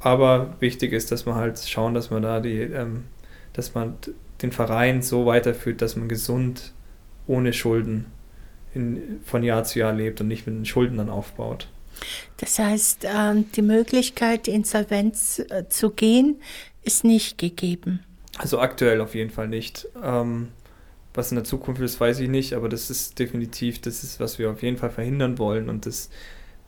[0.00, 3.04] aber wichtig ist, dass man halt schauen, dass man da die, ähm,
[3.52, 3.94] dass man
[4.42, 6.72] den Verein so weiterführt, dass man gesund,
[7.26, 8.06] ohne Schulden
[8.74, 11.68] in, von Jahr zu Jahr lebt und nicht mit den Schulden dann aufbaut.
[12.38, 16.40] Das heißt, ähm, die Möglichkeit, Insolvenz äh, zu gehen,
[16.82, 18.00] ist nicht gegeben.
[18.38, 19.88] Also aktuell auf jeden Fall nicht.
[20.02, 20.48] Ähm,
[21.12, 24.38] was in der Zukunft ist, weiß ich nicht, aber das ist definitiv, das ist, was
[24.38, 26.08] wir auf jeden Fall verhindern wollen und das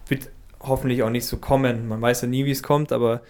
[0.09, 0.31] wird
[0.61, 1.89] hoffentlich auch nicht so kommen.
[1.89, 3.23] Man weiß ja nie, wie es kommt, aber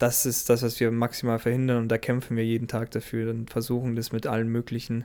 [0.00, 3.50] das ist das, was wir maximal verhindern und da kämpfen wir jeden Tag dafür und
[3.50, 5.04] versuchen das mit allen möglichen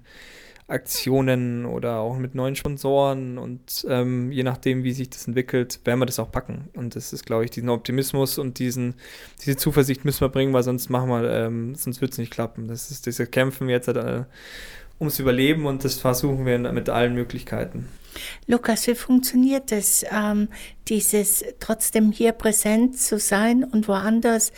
[0.68, 6.00] Aktionen oder auch mit neuen Sponsoren und ähm, je nachdem, wie sich das entwickelt, werden
[6.00, 6.70] wir das auch packen.
[6.74, 8.96] Und das ist, glaube ich, diesen Optimismus und diesen,
[9.44, 12.68] diese Zuversicht müssen wir bringen, weil sonst machen wir, ähm, sonst wird es nicht klappen.
[12.68, 14.24] Das ist diese Kämpfen jetzt äh,
[15.00, 17.88] ums Überleben und das versuchen wir mit allen Möglichkeiten.
[18.48, 20.48] Lukas, wie funktioniert das, ähm,
[20.88, 24.52] dieses trotzdem hier präsent zu sein und woanders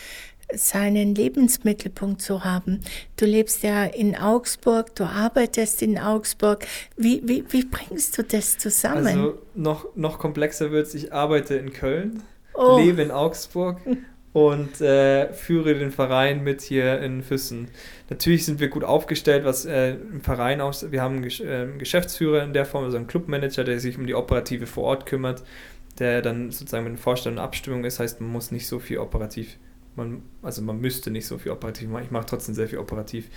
[0.54, 2.82] seinen Lebensmittelpunkt zu haben?
[3.16, 6.66] Du lebst ja in Augsburg, du arbeitest in Augsburg.
[6.96, 9.08] Wie, wie, wie bringst du das zusammen?
[9.08, 12.24] Also noch, noch komplexer wird es, ich arbeite in Köln,
[12.54, 12.78] oh.
[12.78, 13.80] lebe in Augsburg
[14.38, 17.70] und äh, führe den Verein mit hier in Füssen.
[18.08, 20.92] Natürlich sind wir gut aufgestellt, was äh, im Verein aus.
[20.92, 24.14] Wir haben einen, äh, Geschäftsführer in der Form, also einen Clubmanager, der sich um die
[24.14, 25.42] Operative vor Ort kümmert,
[25.98, 28.00] der dann sozusagen mit den Vorstellungen Abstimmung ist.
[28.00, 29.58] Heißt, man muss nicht so viel operativ,
[29.96, 32.04] man, also man müsste nicht so viel operativ machen.
[32.06, 33.32] Ich mache trotzdem sehr viel operativ.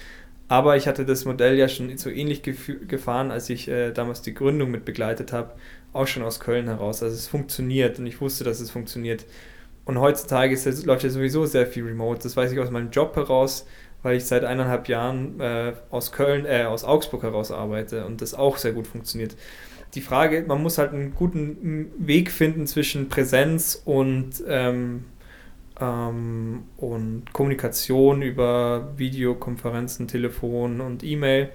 [0.48, 4.34] Aber ich hatte das Modell ja schon so ähnlich gefahren, als ich äh, damals die
[4.34, 5.52] Gründung mit begleitet habe,
[5.94, 7.02] auch schon aus Köln heraus.
[7.02, 9.24] Also es funktioniert und ich wusste, dass es funktioniert.
[9.90, 12.22] Und heutzutage ist, läuft ja sowieso sehr viel remote.
[12.22, 13.66] Das weiß ich aus meinem Job heraus,
[14.05, 18.33] weil ich seit eineinhalb Jahren äh, aus Köln, äh, aus Augsburg heraus arbeite und das
[18.33, 19.35] auch sehr gut funktioniert.
[19.94, 25.07] Die Frage, man muss halt einen guten Weg finden zwischen Präsenz und, ähm,
[25.81, 31.48] ähm, und Kommunikation über Videokonferenzen, Telefon und E-Mail.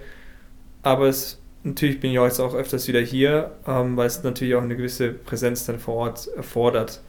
[0.82, 4.62] Aber es, natürlich bin ich jetzt auch öfters wieder hier, ähm, weil es natürlich auch
[4.62, 7.00] eine gewisse Präsenz dann vor Ort erfordert.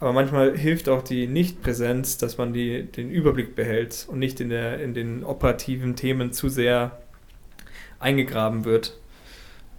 [0.00, 4.48] Aber manchmal hilft auch die Nichtpräsenz, dass man die, den Überblick behält und nicht in,
[4.48, 6.98] der, in den operativen Themen zu sehr
[7.98, 8.98] eingegraben wird.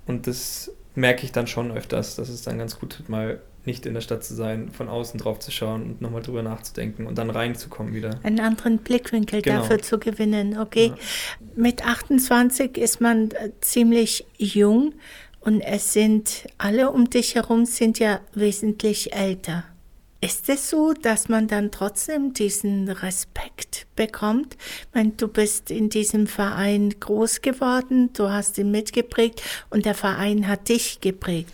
[0.05, 3.85] Und das merke ich dann schon öfters, dass es dann ganz gut tut, mal nicht
[3.85, 7.17] in der Stadt zu sein, von außen drauf zu schauen und nochmal drüber nachzudenken und
[7.17, 8.19] dann reinzukommen wieder.
[8.23, 9.59] Einen anderen Blickwinkel genau.
[9.61, 10.87] dafür zu gewinnen, okay.
[10.87, 10.95] Ja.
[11.55, 14.93] Mit 28 ist man äh, ziemlich jung
[15.39, 19.63] und es sind, alle um dich herum sind ja wesentlich älter.
[20.23, 24.53] Ist es so, dass man dann trotzdem diesen Respekt bekommt?
[24.53, 29.95] Ich meine, du bist in diesem Verein groß geworden, du hast ihn mitgeprägt und der
[29.95, 31.51] Verein hat dich geprägt.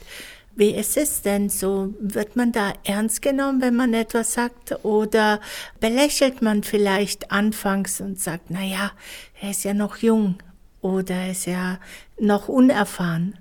[0.53, 1.93] Wie ist es denn so?
[2.01, 4.84] Wird man da ernst genommen, wenn man etwas sagt?
[4.84, 5.39] Oder
[5.80, 8.91] belächelt man vielleicht anfangs und sagt, na ja,
[9.39, 10.39] er ist ja noch jung
[10.82, 11.80] oder er ist ja
[12.19, 13.38] noch unerfahren?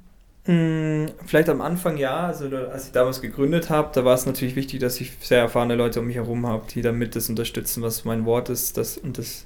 [0.47, 4.55] Hm, vielleicht am Anfang ja, also als ich damals gegründet habe, da war es natürlich
[4.55, 8.05] wichtig, dass ich sehr erfahrene Leute um mich herum habe, die damit das unterstützen, was
[8.05, 8.77] mein Wort ist.
[8.77, 9.45] Das, und das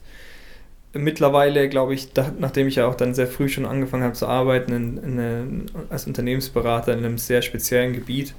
[0.93, 4.27] mittlerweile, glaube ich, da, nachdem ich ja auch dann sehr früh schon angefangen habe zu
[4.27, 5.47] arbeiten in, in eine,
[5.89, 8.35] als Unternehmensberater in einem sehr speziellen Gebiet,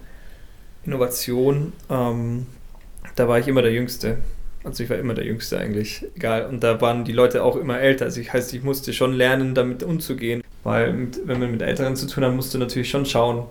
[0.86, 2.46] Innovation, ähm,
[3.16, 4.18] da war ich immer der Jüngste.
[4.64, 6.46] Also ich war immer der Jüngste eigentlich, egal.
[6.46, 8.06] Und da waren die Leute auch immer älter.
[8.06, 10.44] Also ich heißt, ich musste schon lernen, damit umzugehen.
[10.64, 13.46] Weil mit, wenn man mit Älteren zu tun hat, musst du natürlich schon schauen,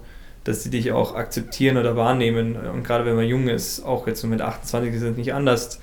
[0.44, 2.56] dass sie dich auch akzeptieren oder wahrnehmen.
[2.56, 5.80] Und gerade wenn man jung ist, auch jetzt mit 28 ist es nicht anders.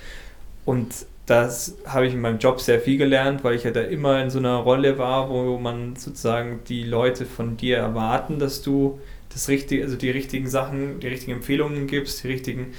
[0.66, 0.94] Und
[1.26, 4.30] das habe ich in meinem Job sehr viel gelernt, weil ich ja da immer in
[4.30, 9.50] so einer Rolle war, wo man sozusagen die Leute von dir erwarten, dass du das
[9.50, 12.74] richtige, also die richtigen Sachen, die richtigen Empfehlungen gibst, die richtigen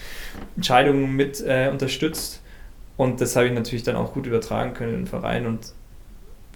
[0.57, 2.41] Entscheidungen mit äh, unterstützt.
[2.97, 5.47] Und das habe ich natürlich dann auch gut übertragen können in den Verein.
[5.47, 5.73] Und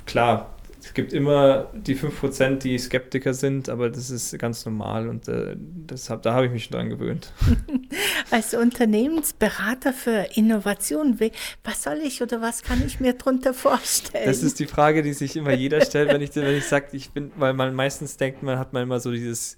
[0.06, 0.51] klar,
[0.84, 5.54] es gibt immer die 5%, die Skeptiker sind, aber das ist ganz normal und äh,
[5.56, 7.32] deshalb, da habe ich mich schon dran gewöhnt.
[8.30, 11.18] Als Unternehmensberater für Innovation,
[11.62, 14.26] was soll ich oder was kann ich mir darunter vorstellen?
[14.26, 17.10] Das ist die Frage, die sich immer jeder stellt, wenn ich, wenn ich sage, ich
[17.10, 19.56] bin, weil man meistens denkt, man hat man immer so dieses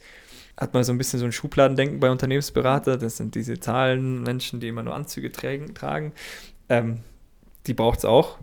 [0.56, 2.96] hat man so ein bisschen so ein Schubladendenken bei Unternehmensberater.
[2.96, 6.12] Das sind diese Zahlenmenschen, die immer nur Anzüge tragen.
[6.68, 7.00] Ähm,
[7.66, 8.38] die braucht es auch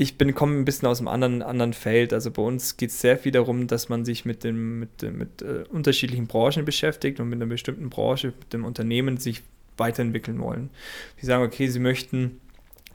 [0.00, 2.14] ich bin komme ein bisschen aus einem anderen, anderen Feld.
[2.14, 5.42] Also bei uns geht es sehr viel darum, dass man sich mit, dem, mit, mit
[5.42, 9.42] äh, unterschiedlichen Branchen beschäftigt und mit einer bestimmten Branche, mit dem Unternehmen sich
[9.76, 10.70] weiterentwickeln wollen.
[11.18, 12.40] Sie sagen, okay, sie möchten,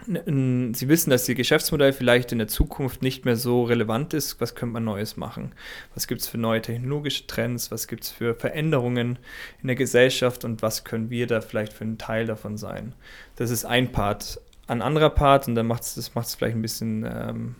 [0.08, 4.41] sie wissen, dass ihr Geschäftsmodell vielleicht in der Zukunft nicht mehr so relevant ist.
[4.41, 5.54] Was könnte man Neues machen?
[5.94, 7.70] Was gibt es für neue technologische Trends?
[7.70, 9.20] Was gibt es für Veränderungen
[9.62, 12.94] in der Gesellschaft und was können wir da vielleicht für ein Teil davon sein?
[13.36, 17.06] Das ist ein Part ein anderer Part und dann macht es macht's vielleicht ein bisschen
[17.06, 17.56] ähm,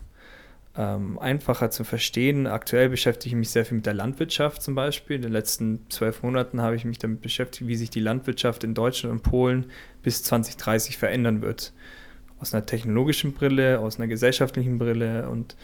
[0.78, 2.48] ähm, einfacher zu verstehen.
[2.48, 5.18] Aktuell beschäftige ich mich sehr viel mit der Landwirtschaft zum Beispiel.
[5.18, 8.74] In den letzten zwölf Monaten habe ich mich damit beschäftigt, wie sich die Landwirtschaft in
[8.74, 9.72] Deutschland und Polen
[10.04, 11.74] bis 2030 verändern wird.
[12.40, 15.56] Aus einer technologischen Brille, aus einer gesellschaftlichen Brille und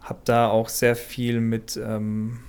[0.00, 2.40] habe da auch sehr viel mit, ähm,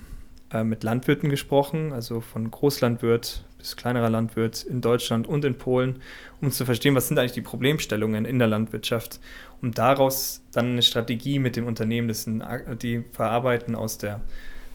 [0.52, 6.02] äh, mit Landwirten gesprochen, also von Großlandwirt bis kleinerer Landwirt in Deutschland und in Polen,
[6.40, 9.20] um zu verstehen, was sind eigentlich die Problemstellungen in der Landwirtschaft,
[9.62, 12.44] um daraus dann eine Strategie mit dem Unternehmen, das sind,
[12.84, 14.22] die verarbeiten aus der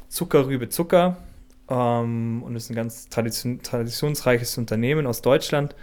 [0.08, 1.18] Zuckerrübe Zucker
[1.68, 5.76] ähm, und das ist ein ganz tradition, traditionsreiches Unternehmen aus Deutschland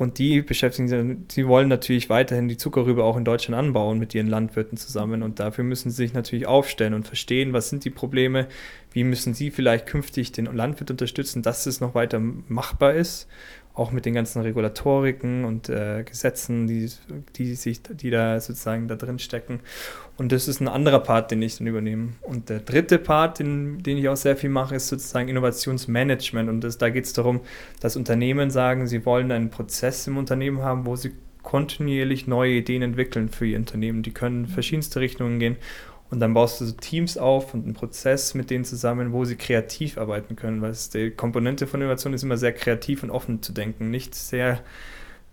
[0.00, 0.98] und die beschäftigen sich,
[1.30, 5.22] sie wollen natürlich weiterhin die Zuckerrübe auch in Deutschland anbauen mit ihren Landwirten zusammen.
[5.22, 8.48] Und dafür müssen sie sich natürlich aufstellen und verstehen, was sind die Probleme,
[8.92, 13.28] wie müssen sie vielleicht künftig den Landwirt unterstützen, dass es noch weiter machbar ist
[13.74, 16.90] auch mit den ganzen Regulatoriken und äh, Gesetzen, die,
[17.36, 19.60] die, sich, die da sozusagen da drin stecken.
[20.16, 22.10] Und das ist ein anderer Part, den ich dann übernehme.
[22.22, 26.48] Und der dritte Part, den, den ich auch sehr viel mache, ist sozusagen Innovationsmanagement.
[26.48, 27.40] Und das, da geht es darum,
[27.80, 32.82] dass Unternehmen sagen, sie wollen einen Prozess im Unternehmen haben, wo sie kontinuierlich neue Ideen
[32.82, 34.02] entwickeln für ihr Unternehmen.
[34.02, 35.56] Die können in verschiedenste Richtungen gehen.
[36.10, 39.36] Und dann baust du so Teams auf und einen Prozess mit denen zusammen, wo sie
[39.36, 43.52] kreativ arbeiten können, weil die Komponente von Innovation ist immer sehr kreativ und offen zu
[43.52, 44.60] denken, nicht sehr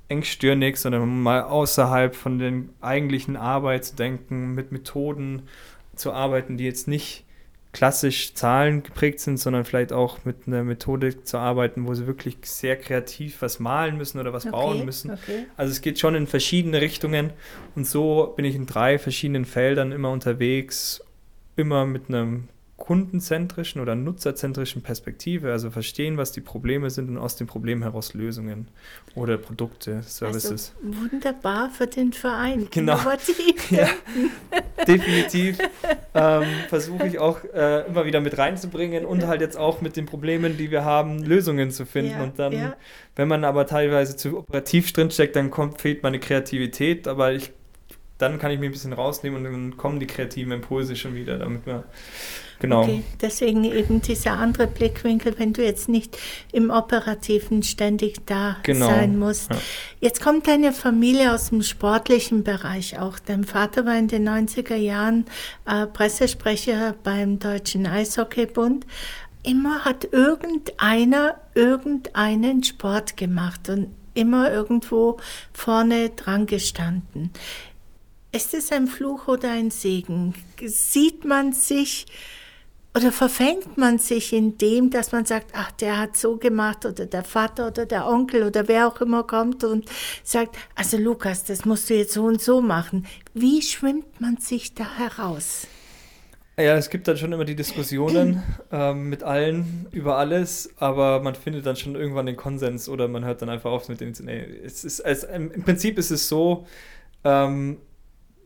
[0.07, 5.43] engstirnig, sondern mal außerhalb von den eigentlichen Arbeit zu denken, mit Methoden
[5.95, 7.25] zu arbeiten, die jetzt nicht
[7.77, 12.37] klassisch Zahlen geprägt sind, sondern vielleicht auch mit einer Methode zu arbeiten, wo sie wirklich
[12.41, 15.11] sehr kreativ was malen müssen oder was okay, bauen müssen.
[15.11, 15.45] Okay.
[15.57, 17.33] Also es geht schon in verschiedene Richtungen
[17.75, 21.03] und so bin ich in drei verschiedenen Feldern immer unterwegs,
[21.55, 27.35] immer mit einem kundenzentrischen oder nutzerzentrischen Perspektive, also verstehen, was die Probleme sind und aus
[27.35, 28.67] den Problemen heraus Lösungen
[29.15, 30.73] oder Produkte, Services.
[30.85, 32.67] Also wunderbar für den Verein.
[32.77, 32.99] Genau.
[33.71, 33.89] ja,
[34.87, 35.57] definitiv
[36.13, 40.05] ähm, versuche ich auch äh, immer wieder mit reinzubringen und halt jetzt auch mit den
[40.05, 42.11] Problemen, die wir haben, Lösungen zu finden.
[42.11, 42.75] Ja, und dann, ja.
[43.15, 47.51] wenn man aber teilweise zu operativ drinsteckt, dann kommt, fehlt meine Kreativität, aber ich
[48.19, 51.37] dann kann ich mir ein bisschen rausnehmen und dann kommen die kreativen Impulse schon wieder,
[51.37, 51.83] damit man
[52.59, 52.83] Genau.
[52.83, 56.17] Okay, deswegen eben dieser andere Blickwinkel, wenn du jetzt nicht
[56.51, 58.87] im Operativen ständig da genau.
[58.87, 59.51] sein musst.
[59.51, 59.57] Ja.
[59.99, 63.19] Jetzt kommt deine Familie aus dem sportlichen Bereich auch.
[63.19, 65.25] Dein Vater war in den 90er Jahren
[65.65, 68.85] äh, Pressesprecher beim Deutschen Eishockeybund.
[69.43, 75.17] Immer hat irgendeiner irgendeinen Sport gemacht und immer irgendwo
[75.53, 77.31] vorne dran gestanden.
[78.31, 80.33] Ist es ein Fluch oder ein Segen?
[80.63, 82.07] Sieht man sich
[82.97, 87.05] oder verfängt man sich in dem, dass man sagt, ach, der hat so gemacht oder
[87.05, 89.85] der Vater oder der Onkel oder wer auch immer kommt und
[90.23, 93.05] sagt, also Lukas, das musst du jetzt so und so machen.
[93.35, 95.67] Wie schwimmt man sich da heraus?
[96.59, 101.35] Ja, es gibt dann schon immer die Diskussionen ähm, mit allen über alles, aber man
[101.35, 104.15] findet dann schon irgendwann den Konsens oder man hört dann einfach auf mit den.
[104.21, 106.65] Nee, es ist, es, Im Prinzip ist es so,
[107.23, 107.77] ähm,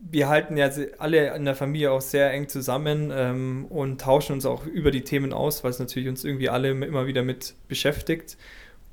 [0.10, 4.46] wir halten ja alle in der Familie auch sehr eng zusammen ähm, und tauschen uns
[4.46, 8.38] auch über die Themen aus, weil es natürlich uns irgendwie alle immer wieder mit beschäftigt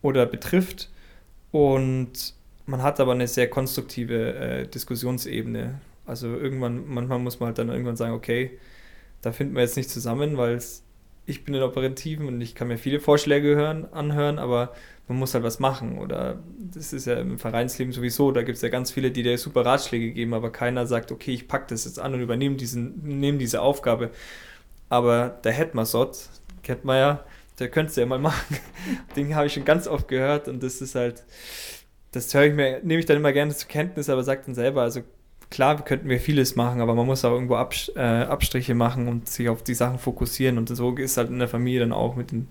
[0.02, 0.90] oder betrifft.
[1.50, 2.34] Und
[2.66, 5.80] man hat aber eine sehr konstruktive äh, Diskussionsebene.
[6.04, 8.58] Also irgendwann, manchmal muss man halt dann irgendwann sagen, okay,
[9.22, 10.82] da finden wir jetzt nicht zusammen, weil es
[11.28, 14.72] ich bin in Operativen und ich kann mir viele Vorschläge hören, anhören, aber
[15.08, 15.98] man muss halt was machen.
[15.98, 19.36] Oder das ist ja im Vereinsleben sowieso, da gibt es ja ganz viele, die dir
[19.36, 23.02] super Ratschläge geben, aber keiner sagt, okay, ich packe das jetzt an und übernehme diesen,
[23.02, 24.10] nehme diese Aufgabe.
[24.88, 26.16] Aber der Hetmasot,
[26.62, 27.24] kennt man ja,
[27.58, 28.56] der könnte es ja mal machen.
[29.14, 31.24] Den habe ich schon ganz oft gehört und das ist halt,
[32.12, 34.80] das höre ich mir, nehme ich dann immer gerne zur Kenntnis, aber sagt dann selber,
[34.80, 35.02] also
[35.50, 39.28] klar könnten wir vieles machen, aber man muss auch irgendwo Abs äh, Abstriche machen und
[39.28, 40.58] sich auf die Sachen fokussieren.
[40.58, 42.48] Und so ist halt in der Familie dann auch mit, den,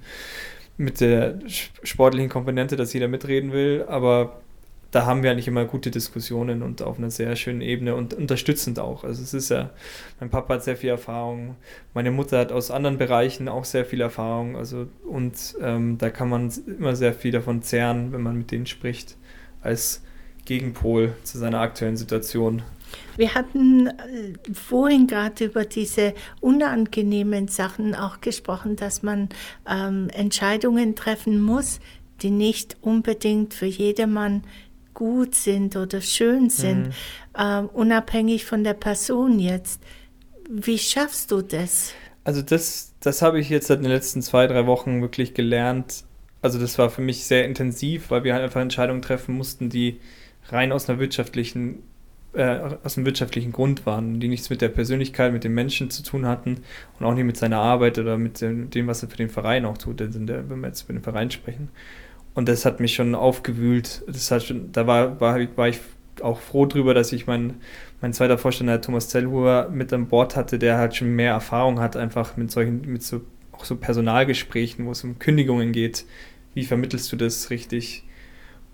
[0.77, 3.85] mit der sportlichen Komponente, dass jeder mitreden will.
[3.87, 4.39] Aber
[4.91, 8.79] da haben wir eigentlich immer gute Diskussionen und auf einer sehr schönen Ebene und unterstützend
[8.79, 9.03] auch.
[9.03, 9.69] Also es ist ja,
[10.19, 11.55] mein Papa hat sehr viel Erfahrung,
[11.93, 14.55] meine Mutter hat aus anderen Bereichen auch sehr viel Erfahrung.
[14.55, 18.65] Also und ähm, da kann man immer sehr viel davon zehren, wenn man mit denen
[18.65, 19.17] spricht,
[19.61, 20.01] als
[20.45, 22.63] Gegenpol zu seiner aktuellen Situation.
[23.15, 23.93] Wir hatten äh,
[24.53, 29.29] vorhin gerade über diese unangenehmen Sachen auch gesprochen, dass man
[29.69, 31.79] ähm, Entscheidungen treffen muss,
[32.21, 34.43] die nicht unbedingt für jedermann
[34.93, 36.93] gut sind oder schön sind, mhm.
[37.37, 39.79] ähm, unabhängig von der Person jetzt.
[40.49, 41.93] Wie schaffst du das?
[42.23, 46.03] Also das, das habe ich jetzt seit den letzten zwei, drei Wochen wirklich gelernt.
[46.41, 49.99] Also das war für mich sehr intensiv, weil wir halt einfach Entscheidungen treffen mussten, die
[50.49, 51.83] rein aus einer wirtschaftlichen
[52.37, 56.03] äh, aus einem wirtschaftlichen Grund waren, die nichts mit der Persönlichkeit, mit dem Menschen zu
[56.03, 56.57] tun hatten
[56.99, 59.77] und auch nicht mit seiner Arbeit oder mit dem, was er für den Verein auch
[59.77, 61.69] tut, wenn wir jetzt über den Verein sprechen.
[62.35, 64.03] Und das hat mich schon aufgewühlt.
[64.05, 65.79] Das hat schon, da war, war, war ich
[66.21, 67.55] auch froh drüber, dass ich mein,
[67.99, 71.97] mein zweiter Vorstand, Thomas Zellhuber, mit an Bord hatte, der halt schon mehr Erfahrung hat,
[71.97, 73.21] einfach mit solchen, mit so,
[73.51, 76.05] auch so Personalgesprächen, wo es um Kündigungen geht.
[76.53, 78.03] Wie vermittelst du das richtig?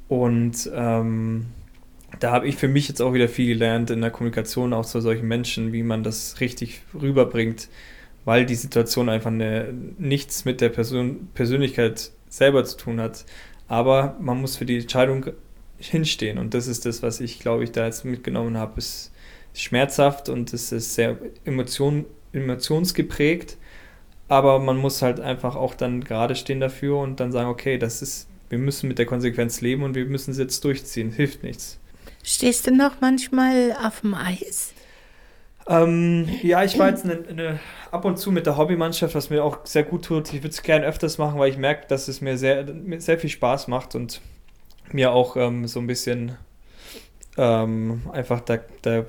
[0.10, 1.46] Und ähm,
[2.20, 5.02] da habe ich für mich jetzt auch wieder viel gelernt in der Kommunikation auch zu
[5.02, 7.70] solchen Menschen, wie man das richtig rüberbringt,
[8.26, 13.26] weil die Situation einfach eine, nichts mit der Person, Persönlichkeit selber zu tun hat.
[13.68, 15.28] Aber man muss für die Entscheidung
[15.78, 18.74] hinstehen und das ist das, was ich glaube ich da jetzt mitgenommen habe.
[18.78, 19.12] Es
[19.54, 23.58] ist schmerzhaft und es ist sehr emotion, emotionsgeprägt,
[24.28, 28.02] aber man muss halt einfach auch dann gerade stehen dafür und dann sagen, okay, das
[28.02, 31.80] ist, wir müssen mit der Konsequenz leben und wir müssen es jetzt durchziehen, hilft nichts.
[32.24, 34.74] Stehst du noch manchmal auf dem Eis?
[35.68, 37.60] Ähm, ja, ich war jetzt eine, eine,
[37.92, 40.34] ab und zu mit der Hobbymannschaft, was mir auch sehr gut tut.
[40.34, 42.66] Ich würde es gerne öfters machen, weil ich merke, dass es mir sehr,
[42.98, 44.22] sehr viel Spaß macht und
[44.92, 46.38] mir auch ähm, so ein bisschen
[47.38, 49.06] ähm, einfach da, da,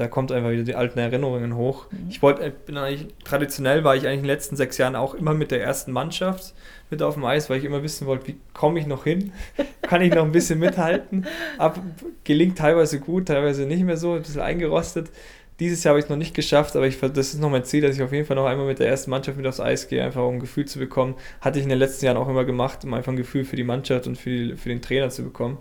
[0.00, 1.84] da kommt einfach wieder die alten Erinnerungen hoch.
[1.90, 2.06] Mhm.
[2.08, 5.34] Ich wollte, bin eigentlich, traditionell war ich eigentlich in den letzten sechs Jahren auch immer
[5.34, 6.54] mit der ersten Mannschaft
[6.88, 9.32] mit auf dem Eis, weil ich immer wissen wollte, wie komme ich noch hin?
[9.82, 11.26] Kann ich noch ein bisschen mithalten?
[11.58, 11.78] Ab,
[12.24, 15.10] gelingt teilweise gut, teilweise nicht mehr so, ein bisschen eingerostet.
[15.58, 17.82] Dieses Jahr habe ich es noch nicht geschafft, aber ich, das ist noch mein Ziel,
[17.82, 20.02] dass ich auf jeden Fall noch einmal mit der ersten Mannschaft mit aufs Eis gehe,
[20.02, 21.14] einfach um ein Gefühl zu bekommen.
[21.42, 23.64] Hatte ich in den letzten Jahren auch immer gemacht, um einfach ein Gefühl für die
[23.64, 25.58] Mannschaft und für, die, für den Trainer zu bekommen.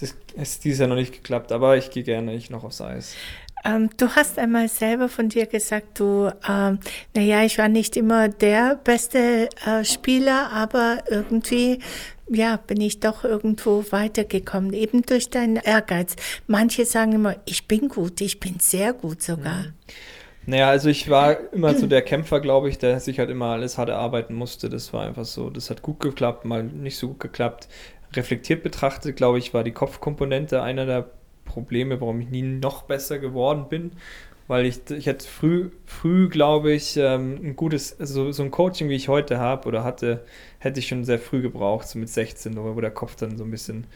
[0.00, 3.16] Das ist dieses Jahr noch nicht geklappt, aber ich gehe gerne ich noch aufs Eis.
[3.68, 6.78] Ähm, du hast einmal selber von dir gesagt, du, ähm,
[7.14, 11.80] naja, ich war nicht immer der beste äh, Spieler, aber irgendwie,
[12.28, 16.16] ja, bin ich doch irgendwo weitergekommen, eben durch deinen Ehrgeiz.
[16.46, 19.58] Manche sagen immer, ich bin gut, ich bin sehr gut sogar.
[19.58, 19.74] Mhm.
[20.46, 23.76] Naja, also ich war immer so der Kämpfer, glaube ich, der sich halt immer alles
[23.76, 24.70] hart erarbeiten musste.
[24.70, 27.68] Das war einfach so, das hat gut geklappt, mal nicht so gut geklappt.
[28.14, 31.10] Reflektiert betrachtet, glaube ich, war die Kopfkomponente einer der
[31.48, 33.92] Probleme, warum ich nie noch besser geworden bin,
[34.46, 38.88] weil ich, ich hätte früh, früh glaube ich, ähm, ein gutes, also so ein Coaching,
[38.88, 40.24] wie ich heute habe oder hatte,
[40.58, 43.50] hätte ich schon sehr früh gebraucht, so mit 16, wo der Kopf dann so ein
[43.50, 43.86] bisschen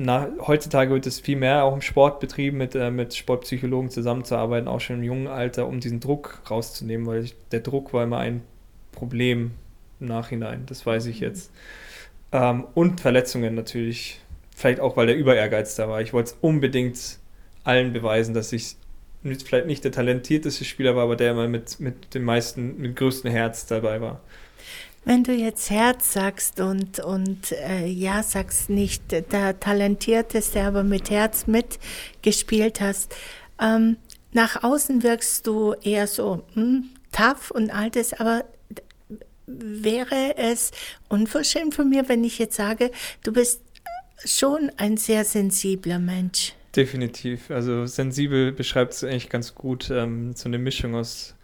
[0.00, 4.68] na, heutzutage wird es viel mehr auch im Sport betrieben, mit, äh, mit Sportpsychologen zusammenzuarbeiten,
[4.68, 8.18] auch schon im jungen Alter, um diesen Druck rauszunehmen, weil ich, der Druck war immer
[8.18, 8.42] ein
[8.92, 9.50] Problem
[9.98, 11.50] im Nachhinein, das weiß ich jetzt.
[12.30, 14.20] Ähm, und Verletzungen natürlich
[14.58, 16.02] vielleicht auch, weil der Überehrgeiz da war.
[16.02, 16.98] Ich wollte es unbedingt
[17.62, 18.76] allen beweisen, dass ich
[19.22, 22.94] vielleicht nicht der talentierteste Spieler war, aber der immer mit, mit dem meisten, mit dem
[22.96, 24.20] größten Herz dabei war.
[25.04, 31.08] Wenn du jetzt Herz sagst und, und äh, ja, sagst nicht der talentierteste, aber mit
[31.10, 33.14] Herz mitgespielt hast,
[33.60, 33.96] ähm,
[34.32, 38.44] nach außen wirkst du eher so hm, tough und altes, aber
[39.48, 40.70] wäre es
[41.08, 42.90] unverschämt von mir, wenn ich jetzt sage,
[43.22, 43.62] du bist
[44.24, 46.54] schon ein sehr sensibler Mensch.
[46.74, 47.50] Definitiv.
[47.50, 49.90] Also sensibel beschreibt es eigentlich ganz gut.
[49.90, 51.34] Ähm, so eine Mischung aus,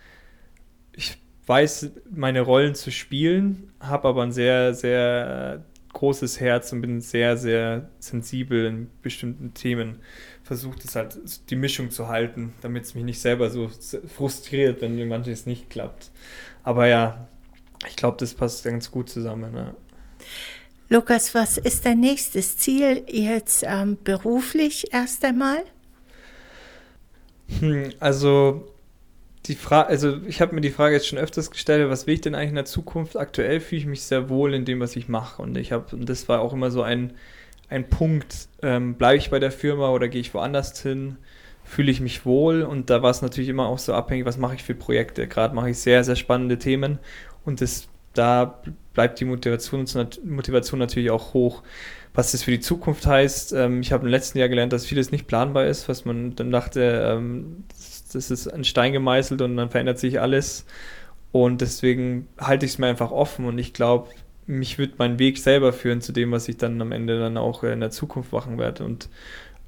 [0.93, 1.17] ich
[1.47, 7.37] weiß meine Rollen zu spielen, habe aber ein sehr, sehr großes Herz und bin sehr,
[7.37, 10.01] sehr sensibel in bestimmten Themen.
[10.43, 11.19] Versuche es halt,
[11.51, 13.71] die Mischung zu halten, damit es mich nicht selber so
[14.07, 16.11] frustriert, wenn manches nicht klappt.
[16.65, 17.29] Aber ja,
[17.89, 19.55] ich glaube, das passt ganz gut zusammen.
[19.55, 19.75] Ja.
[20.95, 25.65] Lukas, was ist dein nächstes Ziel jetzt ähm, beruflich erst einmal?
[27.59, 28.73] Hm, also
[29.47, 32.37] die also ich habe mir die Frage jetzt schon öfters gestellt, was will ich denn
[32.37, 33.17] eigentlich in der Zukunft?
[33.17, 35.43] Aktuell fühle ich mich sehr wohl in dem, was ich mache.
[35.43, 37.15] Und ich habe, und das war auch immer so ein,
[37.69, 41.17] ein Punkt, ähm, bleibe ich bei der Firma oder gehe ich woanders hin?
[41.65, 42.63] Fühle ich mich wohl?
[42.63, 45.27] Und da war es natürlich immer auch so abhängig, was mache ich für Projekte.
[45.27, 47.01] Gerade mache ich sehr, sehr spannende Themen
[47.45, 48.63] und das, da
[48.95, 49.87] bleibt die Motivation,
[50.25, 51.63] Motivation natürlich auch hoch.
[52.15, 55.11] Was das für die Zukunft heißt, ähm, ich habe im letzten Jahr gelernt, dass vieles
[55.11, 57.65] nicht planbar ist, was man dann dachte, ähm,
[58.13, 60.65] das ist ein Stein gemeißelt und dann verändert sich alles.
[61.33, 64.11] Und deswegen halte ich es mir einfach offen und ich glaube,
[64.47, 67.65] mich wird mein Weg selber führen zu dem, was ich dann am Ende dann auch
[67.65, 69.09] in der Zukunft machen werde und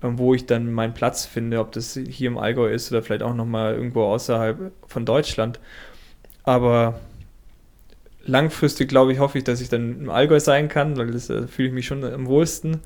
[0.03, 3.23] ähm, wo ich dann meinen Platz finde, ob das hier im Allgäu ist oder vielleicht
[3.23, 5.59] auch nochmal irgendwo außerhalb von Deutschland.
[6.45, 7.01] Aber
[8.27, 11.47] langfristig, glaube ich, hoffe ich, dass ich dann im Allgäu sein kann, weil das äh,
[11.47, 12.81] fühle ich mich schon am wohlsten.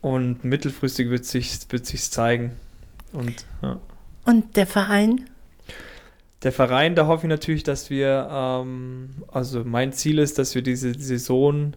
[0.00, 2.52] Und mittelfristig wird sich wird sich's zeigen.
[3.12, 3.80] Und, ja.
[4.24, 5.28] Und der Verein?
[6.42, 10.62] Der Verein, da hoffe ich natürlich, dass wir, ähm, also mein Ziel ist, dass wir
[10.62, 11.72] diese Saison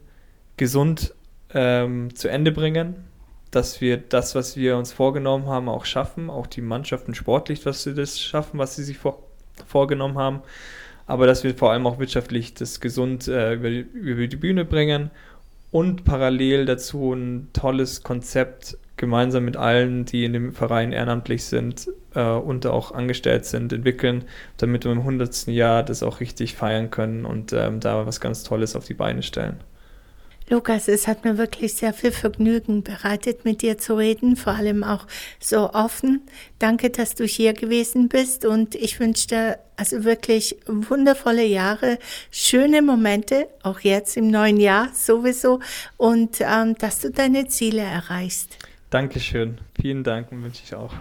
[0.58, 1.14] gesund
[1.54, 2.96] ähm, zu Ende bringen,
[3.52, 7.84] dass wir das, was wir uns vorgenommen haben, auch schaffen, auch die Mannschaften sportlich, dass
[7.84, 9.24] sie das schaffen, was sie sich vor,
[9.66, 10.42] vorgenommen haben
[11.10, 14.64] aber dass wir vor allem auch wirtschaftlich das gesund äh, über, die, über die Bühne
[14.64, 15.10] bringen
[15.72, 21.90] und parallel dazu ein tolles Konzept gemeinsam mit allen, die in dem Verein ehrenamtlich sind
[22.14, 24.26] äh, und auch angestellt sind, entwickeln,
[24.58, 25.48] damit wir im 100.
[25.48, 29.24] Jahr das auch richtig feiern können und ähm, da was ganz Tolles auf die Beine
[29.24, 29.58] stellen.
[30.50, 34.84] Lukas, es hat mir wirklich sehr viel Vergnügen bereitet, mit dir zu reden, vor allem
[34.84, 35.06] auch
[35.40, 36.22] so offen.
[36.58, 42.00] Danke, dass du hier gewesen bist und ich wünsche dir also wirklich wundervolle Jahre,
[42.32, 45.60] schöne Momente, auch jetzt im neuen Jahr sowieso
[45.98, 48.58] und ähm, dass du deine Ziele erreichst.
[48.90, 50.94] Dankeschön, vielen Dank und wünsche ich auch.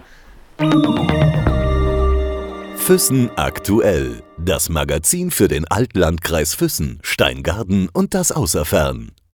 [2.77, 4.23] Füssen aktuell.
[4.37, 9.13] Das Magazin für den Altlandkreis Füssen, Steingarten und das Außerfern.